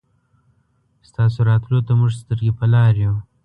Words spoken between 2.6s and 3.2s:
لار يو